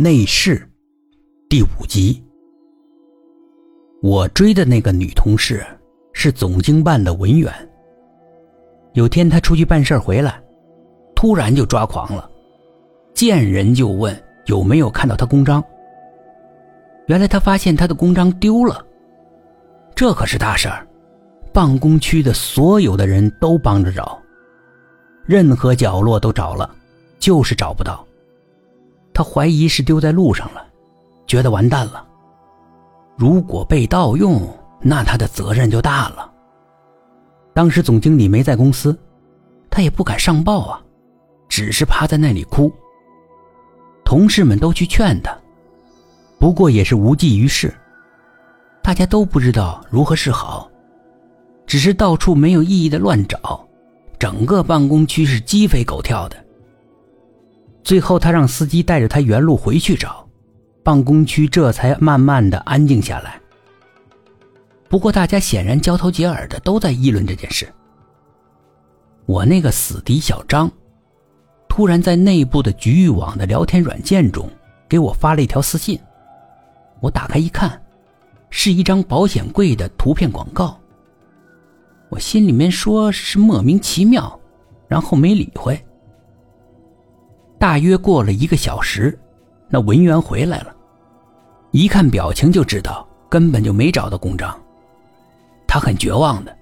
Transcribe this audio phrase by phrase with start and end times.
[0.00, 0.64] 内侍，
[1.48, 2.22] 第五集。
[4.00, 5.66] 我追的那个女同事
[6.12, 7.52] 是总经办的文员。
[8.92, 10.40] 有天她出去办事回来，
[11.16, 12.30] 突然就抓狂了，
[13.12, 14.16] 见人就问
[14.46, 15.60] 有没有看到她公章。
[17.08, 18.86] 原来她发现她的公章丢了，
[19.96, 20.86] 这可是大事儿，
[21.52, 24.16] 办公区的所有的人都帮着找，
[25.24, 26.70] 任何角落都找了，
[27.18, 28.06] 就是找不到。
[29.18, 30.64] 他怀疑是丢在路上了，
[31.26, 32.06] 觉得完蛋了。
[33.16, 34.48] 如果被盗用，
[34.80, 36.32] 那他的责任就大了。
[37.52, 38.96] 当时总经理没在公司，
[39.68, 40.80] 他也不敢上报啊，
[41.48, 42.72] 只是趴在那里哭。
[44.04, 45.36] 同事们都去劝他，
[46.38, 47.74] 不过也是无济于事。
[48.84, 50.70] 大家都不知道如何是好，
[51.66, 53.66] 只是到处没有意义的乱找，
[54.16, 56.36] 整个办公区是鸡飞狗跳的。
[57.88, 60.28] 最后，他让司机带着他原路回去找，
[60.82, 63.40] 办公区这才慢慢的安静下来。
[64.90, 67.66] 不过，大家显然交头接耳的都在议论这件事。
[69.24, 70.70] 我那个死敌小张，
[71.66, 74.46] 突然在内部的局域网的聊天软件中
[74.86, 75.98] 给我发了一条私信，
[77.00, 77.80] 我打开一看，
[78.50, 80.78] 是一张保险柜的图片广告。
[82.10, 84.38] 我心里面说是莫名其妙，
[84.88, 85.82] 然后没理会。
[87.58, 89.18] 大约过了一个小时，
[89.68, 90.74] 那文员回来了，
[91.72, 94.56] 一看表情就知道根本就没找到公章。
[95.66, 96.56] 他很绝望的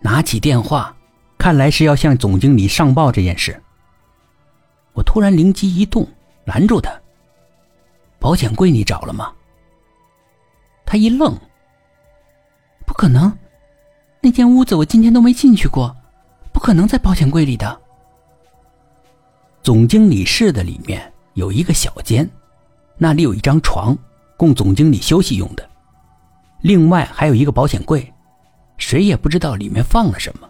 [0.00, 0.96] 拿起电话，
[1.36, 3.62] 看来是要向总经理上报这件事。
[4.94, 6.08] 我突然灵机一动，
[6.46, 6.90] 拦住他
[8.18, 9.30] ：“保险柜你找了吗？”
[10.86, 11.38] 他一愣
[12.86, 13.32] ：“不可能，
[14.20, 15.94] 那间屋子我今天都没进去过，
[16.50, 17.80] 不可能在保险柜里的。”
[19.62, 22.28] 总经理室的里面有一个小间，
[22.96, 23.96] 那里有一张床，
[24.36, 25.68] 供总经理休息用的。
[26.62, 28.12] 另外还有一个保险柜，
[28.78, 30.48] 谁也不知道里面放了什么。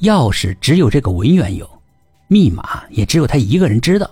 [0.00, 1.68] 钥匙只有这个文员有，
[2.28, 4.08] 密码也只有他一个人知道。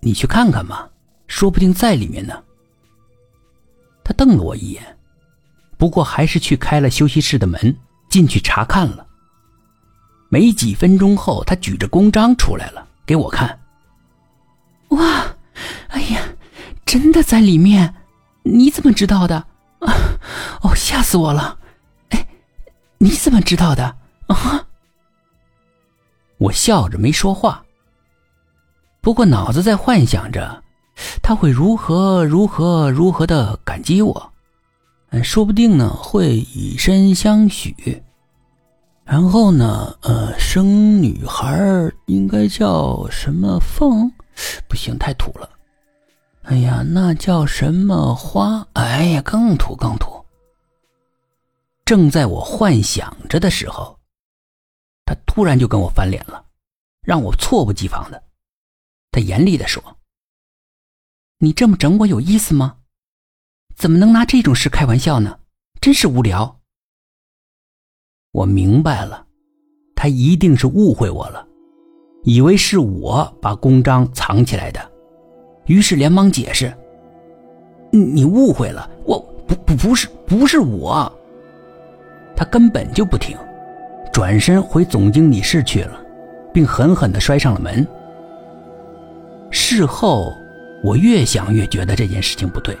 [0.00, 0.88] 你去看看嘛，
[1.26, 2.42] 说不定在里面呢。
[4.02, 4.82] 他瞪了我一眼，
[5.76, 7.76] 不过还是去开了休息室的门，
[8.08, 9.06] 进去查看了。
[10.30, 13.58] 没几分钟后，他举着公章出来了，给我看。
[14.90, 15.26] 哇，
[15.88, 16.22] 哎呀，
[16.86, 17.94] 真的在里面！
[18.44, 19.36] 你怎么知道的？
[19.80, 19.92] 啊，
[20.62, 21.58] 哦，吓死我了！
[22.10, 22.26] 哎，
[22.98, 23.96] 你怎么知道的？
[24.28, 24.66] 啊！
[26.38, 27.62] 我笑着没说话，
[29.00, 30.62] 不过脑子在幻想着
[31.22, 34.32] 他会如何如何如何的感激我，
[35.10, 38.02] 嗯，说不定呢会以身相许。
[39.10, 39.92] 然后呢？
[40.02, 44.08] 呃，生女孩应该叫什么凤？
[44.68, 45.50] 不行，太土了。
[46.42, 48.64] 哎呀，那叫什么花？
[48.74, 50.24] 哎呀，更土，更土。
[51.84, 53.98] 正在我幻想着的时候，
[55.04, 56.44] 他突然就跟我翻脸了，
[57.02, 58.22] 让我猝不及防的。
[59.10, 59.82] 他严厉的说
[61.38, 62.76] ：“你这么整我有意思吗？
[63.74, 65.40] 怎么能拿这种事开玩笑呢？
[65.80, 66.58] 真是无聊。”
[68.32, 69.24] 我明白了，
[69.96, 71.44] 他一定是误会我了，
[72.22, 74.80] 以为是我把公章藏起来的，
[75.66, 76.72] 于是连忙解释
[77.90, 81.12] ：“你误会了，我不不不是不是我。”
[82.36, 83.36] 他根本就不听，
[84.12, 86.00] 转身回总经理室去了，
[86.54, 87.84] 并狠狠的摔上了门。
[89.50, 90.32] 事后，
[90.84, 92.78] 我越想越觉得这件事情不对，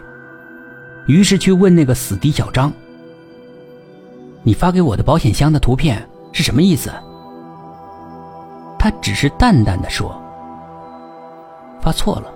[1.08, 2.72] 于是去问那个死敌小张。
[4.42, 6.90] 你发给我的保险箱的图片是什么意思？
[8.78, 10.18] 他只是淡淡的说
[11.82, 12.32] ：“发错了。”